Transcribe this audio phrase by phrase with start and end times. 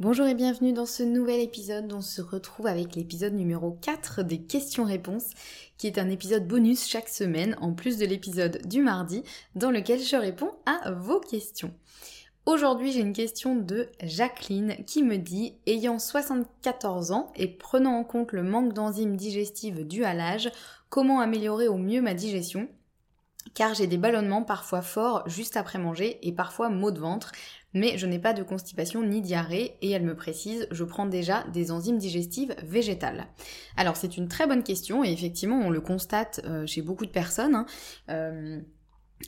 [0.00, 1.92] Bonjour et bienvenue dans ce nouvel épisode.
[1.92, 5.30] On se retrouve avec l'épisode numéro 4 des questions-réponses,
[5.78, 9.22] qui est un épisode bonus chaque semaine, en plus de l'épisode du mardi,
[9.54, 11.72] dans lequel je réponds à vos questions.
[12.44, 18.02] Aujourd'hui, j'ai une question de Jacqueline qui me dit Ayant 74 ans et prenant en
[18.02, 20.50] compte le manque d'enzymes digestives dû à l'âge,
[20.88, 22.68] comment améliorer au mieux ma digestion?
[23.54, 27.30] Car j'ai des ballonnements parfois forts juste après manger et parfois maux de ventre,
[27.74, 31.44] mais je n'ai pas de constipation ni diarrhée et elle me précise, je prends déjà
[31.52, 33.26] des enzymes digestives végétales.
[33.76, 37.10] Alors c'est une très bonne question et effectivement on le constate euh, chez beaucoup de
[37.10, 37.54] personnes.
[37.54, 37.66] Hein.
[38.08, 38.60] Euh,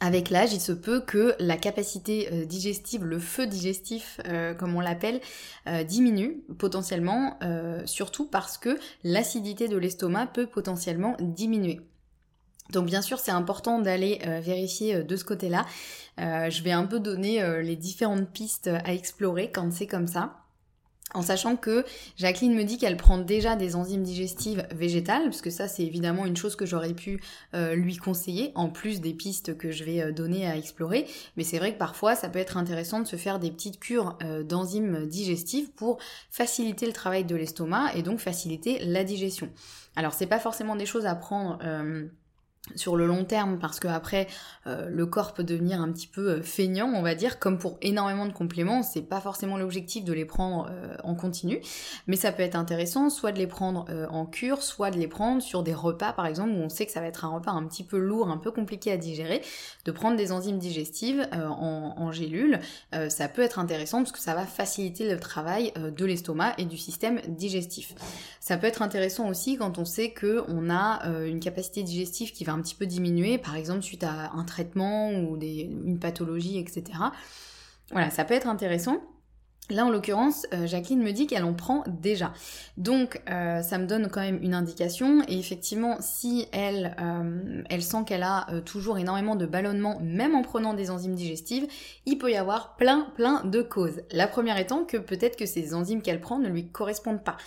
[0.00, 4.18] avec l'âge, il se peut que la capacité euh, digestive, le feu digestif,
[4.58, 5.20] comme on l'appelle,
[5.86, 7.38] diminue potentiellement,
[7.84, 11.80] surtout parce que l'acidité de l'estomac peut potentiellement diminuer.
[12.70, 15.66] Donc bien sûr c'est important d'aller euh, vérifier euh, de ce côté-là.
[16.20, 20.36] Euh, je vais un peu donner les différentes pistes à explorer quand c'est comme ça.
[21.12, 21.84] En sachant que
[22.16, 26.26] Jacqueline me dit qu'elle prend déjà des enzymes digestives végétales, parce que ça c'est évidemment
[26.26, 27.20] une chose que j'aurais pu
[27.52, 31.06] lui conseiller, en plus des pistes que je vais donner à explorer.
[31.36, 34.18] Mais c'est vrai que parfois ça peut être intéressant de se faire des petites cures
[34.44, 35.98] d'enzymes digestives pour
[36.30, 39.48] faciliter le travail de l'estomac et donc faciliter la digestion.
[39.94, 41.58] Alors c'est pas forcément des choses à prendre
[42.76, 44.26] sur le long terme parce que après
[44.66, 47.76] euh, le corps peut devenir un petit peu euh, feignant on va dire comme pour
[47.82, 51.60] énormément de compléments c'est pas forcément l'objectif de les prendre euh, en continu
[52.06, 55.42] mais ça peut être intéressant soit de les prendre en cure soit de les prendre
[55.42, 57.64] sur des repas par exemple où on sait que ça va être un repas un
[57.66, 59.42] petit peu lourd un peu compliqué à digérer
[59.84, 62.60] de prendre des enzymes digestives en, en gélules
[63.08, 66.78] ça peut être intéressant parce que ça va faciliter le travail de l'estomac et du
[66.78, 67.94] système digestif.
[68.40, 72.44] Ça peut être intéressant aussi quand on sait que on a une capacité digestive qui
[72.44, 76.98] va un petit peu diminuer, par exemple suite à un traitement ou une pathologie, etc.
[77.90, 79.00] Voilà, ça peut être intéressant.
[79.70, 82.34] Là, en l'occurrence, euh, Jacqueline me dit qu'elle en prend déjà.
[82.76, 85.22] Donc, euh, ça me donne quand même une indication.
[85.26, 90.42] Et effectivement, si elle, euh, elle sent qu'elle a toujours énormément de ballonnement, même en
[90.42, 91.66] prenant des enzymes digestives,
[92.04, 94.02] il peut y avoir plein, plein de causes.
[94.10, 97.38] La première étant que peut-être que ces enzymes qu'elle prend ne lui correspondent pas.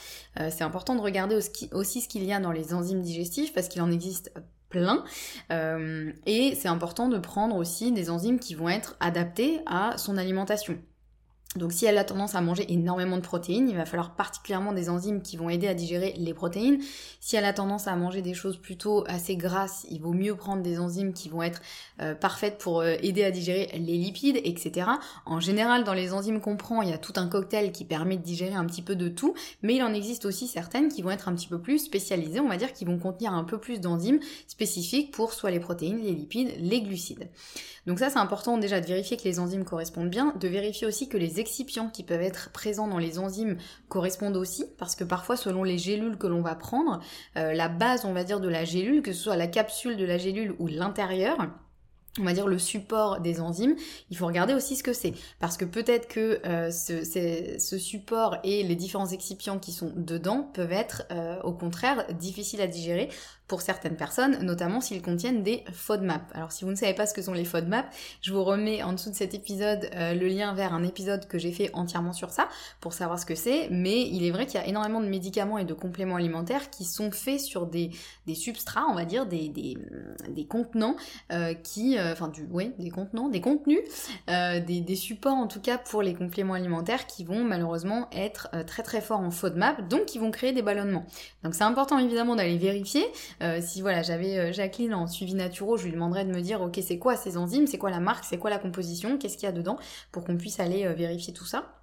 [0.49, 1.37] C'est important de regarder
[1.71, 4.31] aussi ce qu'il y a dans les enzymes digestives, parce qu'il en existe
[4.69, 5.03] plein.
[5.51, 10.17] Euh, et c'est important de prendre aussi des enzymes qui vont être adaptées à son
[10.17, 10.77] alimentation.
[11.57, 14.89] Donc si elle a tendance à manger énormément de protéines, il va falloir particulièrement des
[14.89, 16.79] enzymes qui vont aider à digérer les protéines.
[17.19, 20.61] Si elle a tendance à manger des choses plutôt assez grasses, il vaut mieux prendre
[20.61, 21.61] des enzymes qui vont être
[22.01, 24.87] euh, parfaites pour euh, aider à digérer les lipides, etc.
[25.25, 28.17] En général, dans les enzymes qu'on prend, il y a tout un cocktail qui permet
[28.17, 31.11] de digérer un petit peu de tout, mais il en existe aussi certaines qui vont
[31.11, 33.81] être un petit peu plus spécialisées, on va dire, qui vont contenir un peu plus
[33.81, 37.29] d'enzymes spécifiques pour soit les protéines, les lipides, les glucides.
[37.87, 41.07] Donc ça, c'est important déjà de vérifier que les enzymes correspondent bien, de vérifier aussi
[41.07, 41.39] que les
[41.91, 43.57] qui peuvent être présents dans les enzymes
[43.89, 47.01] correspondent aussi, parce que parfois, selon les gélules que l'on va prendre,
[47.37, 50.05] euh, la base, on va dire, de la gélule, que ce soit la capsule de
[50.05, 51.37] la gélule ou l'intérieur,
[52.19, 53.75] on va dire le support des enzymes,
[54.09, 55.13] il faut regarder aussi ce que c'est.
[55.39, 60.71] Parce que peut-être que euh, ce, support et les différents excipients qui sont dedans peuvent
[60.71, 63.09] être euh, au contraire difficiles à digérer
[63.47, 66.21] pour certaines personnes, notamment s'ils contiennent des FODMAP.
[66.33, 67.85] Alors si vous ne savez pas ce que sont les FODMAP,
[68.21, 71.37] je vous remets en dessous de cet épisode euh, le lien vers un épisode que
[71.37, 72.49] j'ai fait entièrement sur ça
[72.81, 75.57] pour savoir ce que c'est, mais il est vrai qu'il y a énormément de médicaments
[75.57, 77.91] et de compléments alimentaires qui sont faits sur des,
[78.25, 79.77] des substrats, on va dire, des, des,
[80.29, 80.97] des contenants
[81.31, 83.79] euh, qui, euh, enfin du, des contenus,
[84.27, 88.83] des, des supports en tout cas pour les compléments alimentaires qui vont malheureusement être très
[88.83, 91.05] très forts en FODMAP, donc qui vont créer des ballonnements.
[91.43, 93.05] Donc c'est important évidemment d'aller vérifier.
[93.41, 96.61] Euh, si voilà, j'avais euh, Jacqueline en suivi naturo, je lui demanderais de me dire
[96.61, 99.45] ok c'est quoi ces enzymes, c'est quoi la marque, c'est quoi la composition, qu'est-ce qu'il
[99.45, 99.77] y a dedans,
[100.11, 101.73] pour qu'on puisse aller euh, vérifier tout ça.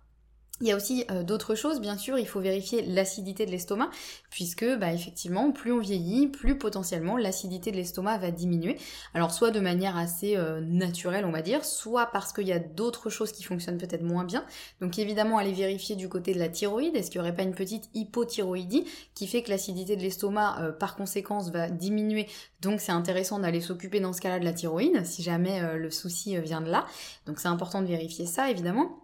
[0.61, 3.91] Il y a aussi euh, d'autres choses, bien sûr, il faut vérifier l'acidité de l'estomac,
[4.31, 8.79] puisque bah, effectivement, plus on vieillit, plus potentiellement l'acidité de l'estomac va diminuer.
[9.15, 12.61] Alors soit de manière assez euh, naturelle, on va dire, soit parce qu'il y a
[12.61, 14.45] d'autres choses qui fonctionnent peut-être moins bien.
[14.81, 17.55] Donc évidemment, aller vérifier du côté de la thyroïde, est-ce qu'il n'y aurait pas une
[17.55, 18.85] petite hypothyroïdie
[19.17, 22.29] qui fait que l'acidité de l'estomac, euh, par conséquence, va diminuer?
[22.61, 26.39] Donc c'est intéressant d'aller s'occuper dans ce cas-là de la thyroïde, si jamais le souci
[26.39, 26.87] vient de là.
[27.27, 29.04] Donc c'est important de vérifier ça, évidemment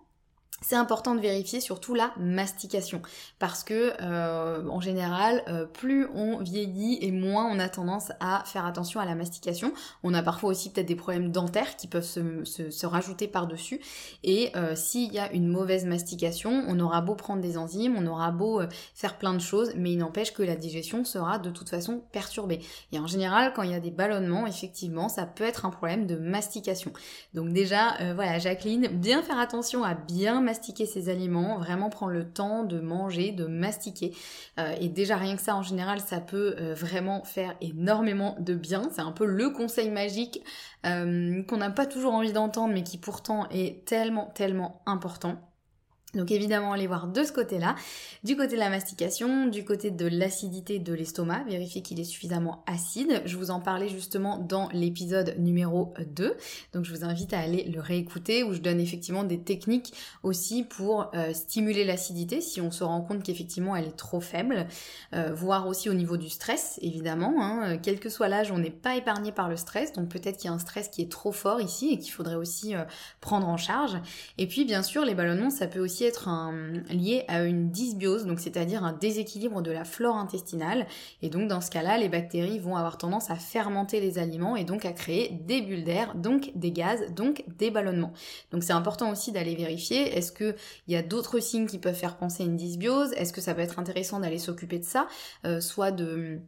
[0.60, 3.00] c'est important de vérifier surtout la mastication.
[3.38, 8.42] Parce que euh, en général euh, plus on vieillit et moins on a tendance à
[8.44, 9.72] faire attention à la mastication.
[10.02, 13.80] On a parfois aussi peut-être des problèmes dentaires qui peuvent se, rajouter par dessus
[14.24, 18.06] et euh, s'il y a une mauvaise mastication on aura beau prendre des enzymes on
[18.06, 18.60] aura beau
[18.94, 22.60] faire plein de choses mais il n'empêche que la digestion sera de toute façon perturbée.
[22.92, 26.06] Et en général quand il y a des ballonnements effectivement ça peut être un problème
[26.06, 26.92] de mastication.
[27.32, 32.28] Donc déjà voilà Jacqueline bien faire attention à bien mastiquer ses aliments, vraiment prendre le
[32.28, 34.12] temps de manger, de mastiquer.
[34.58, 38.54] Euh, et déjà rien que ça, en général, ça peut euh, vraiment faire énormément de
[38.54, 38.88] bien.
[38.90, 40.42] C'est un peu le conseil magique
[40.86, 45.36] euh, qu'on n'a pas toujours envie d'entendre, mais qui pourtant est tellement, tellement important.
[46.14, 47.76] Donc évidemment, allez voir de ce côté-là,
[48.24, 52.64] du côté de la mastication, du côté de l'acidité de l'estomac, vérifier qu'il est suffisamment
[52.66, 53.22] acide.
[53.24, 56.36] Je vous en parlais justement dans l'épisode numéro 2,
[56.72, 59.92] donc je vous invite à aller le réécouter où je donne effectivement des techniques
[60.22, 64.66] aussi pour euh, stimuler l'acidité si on se rend compte qu'effectivement elle est trop faible,
[65.14, 67.34] euh, voire aussi au niveau du stress évidemment.
[67.40, 67.78] Hein.
[67.78, 70.52] quel que soit l'âge, on n'est pas épargné par le stress, donc peut-être qu'il y
[70.52, 72.84] a un stress qui est trop fort ici et qu'il faudrait aussi euh,
[73.20, 73.96] prendre en charge.
[74.38, 76.28] Et puis bien sûr, les ballonnements, ça peut aussi être
[76.90, 80.86] lié à une dysbiose, donc c'est-à-dire un déséquilibre de la flore intestinale.
[81.22, 84.64] Et donc dans ce cas-là, les bactéries vont avoir tendance à fermenter les aliments et
[84.64, 88.12] donc à créer des bulles d'air, donc des gaz, donc des ballonnements.
[88.50, 90.54] Donc c'est important aussi d'aller vérifier, est-ce qu'il
[90.88, 93.12] y a d'autres signes qui peuvent faire penser à une dysbiose?
[93.12, 95.08] Est-ce que ça peut être intéressant d'aller s'occuper de ça?
[95.44, 96.40] Euh, Soit de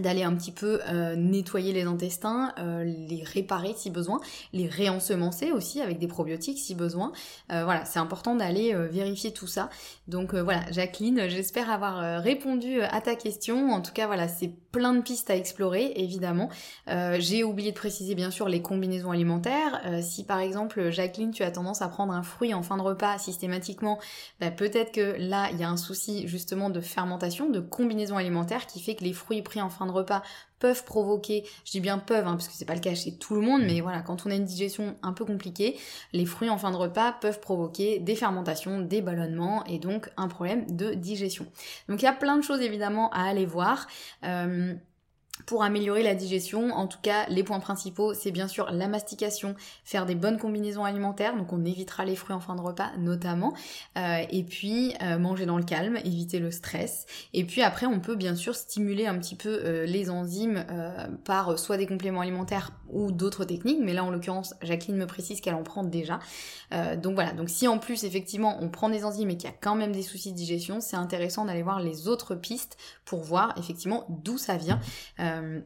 [0.00, 4.20] d'aller un petit peu euh, nettoyer les intestins, euh, les réparer si besoin,
[4.54, 7.12] les réensemencer aussi avec des probiotiques si besoin.
[7.50, 9.68] Euh, voilà, c'est important d'aller vérifier tout ça.
[10.08, 13.70] Donc voilà, Jacqueline, j'espère avoir répondu à ta question.
[13.70, 16.48] En tout cas, voilà, c'est plein de pistes à explorer, évidemment.
[17.18, 19.80] J'ai oublié de préciser bien sûr les combinaisons alimentaires.
[20.02, 23.18] si par exemple, Jacqueline, tu as tendance à prendre un fruit en fin de repas
[23.18, 23.98] systématiquement,
[24.40, 28.66] bah, peut-être que là, il y a un souci justement de fermentation, de combinaison alimentaire
[28.66, 30.22] qui fait que les fruits pris en fin de repas
[30.58, 33.34] peuvent provoquer, je dis bien peuvent, hein, parce que c'est pas le cas chez tout
[33.34, 33.82] le monde, mais mm.
[33.82, 35.76] voilà, quand on a une digestion un peu compliquée,
[36.12, 40.28] les fruits en fin de repas peuvent provoquer des fermentations, des ballonnements et donc un
[40.28, 41.46] problème de digestion.
[41.88, 43.88] Donc il y a plein de choses évidemment à aller voir.
[44.24, 44.74] Euh,
[45.46, 46.72] pour améliorer la digestion.
[46.72, 50.84] En tout cas, les points principaux, c'est bien sûr la mastication, faire des bonnes combinaisons
[50.84, 53.54] alimentaires, donc on évitera les fruits en fin de repas notamment,
[53.96, 57.06] euh, et puis euh, manger dans le calme, éviter le stress.
[57.32, 60.64] Et puis après, on peut bien sûr stimuler un petit peu euh, les enzymes
[61.24, 65.40] par soit des compléments alimentaires ou d'autres techniques, mais là en l'occurrence, Jacqueline me précise
[65.40, 66.18] qu'elle en prend déjà.
[66.96, 69.56] donc voilà, donc si en plus effectivement on prend des enzymes et qu'il y a
[69.60, 73.54] quand même des soucis de digestion, c'est intéressant d'aller voir les autres pistes pour voir
[73.58, 74.80] effectivement d'où ça vient.
[75.20, 75.60] Euh,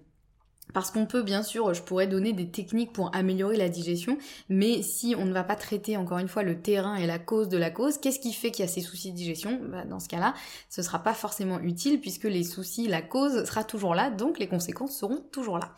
[0.77, 4.19] parce qu'on peut bien sûr, je pourrais donner des techniques pour améliorer la digestion,
[4.51, 7.49] mais si on ne va pas traiter encore une fois le terrain et la cause
[7.49, 9.59] de la cause, qu'est-ce qui fait qu'il y a ces soucis de digestion?
[9.73, 10.35] Bah, Dans ce cas-là,
[10.69, 14.49] ce sera pas forcément utile puisque les soucis, la cause sera toujours là, donc les
[14.49, 15.73] conséquences seront toujours là.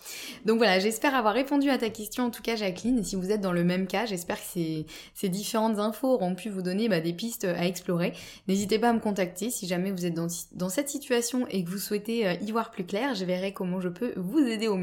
[0.46, 3.30] Donc voilà, j'espère avoir répondu à ta question en tout cas Jacqueline, et si vous
[3.30, 4.48] êtes dans le même cas, j'espère que
[5.14, 8.14] ces, différentes infos auront pu vous donner bah, des pistes à explorer.
[8.48, 11.78] N'hésitez pas à me contacter si jamais vous êtes dans, cette situation et que vous
[11.78, 14.76] souhaitez euh, y voir plus clair, je verrai comment je peux vous aider au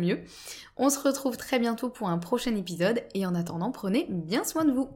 [0.77, 4.65] On se retrouve très bientôt pour un prochain épisode et en attendant, prenez bien soin
[4.65, 4.89] de vous.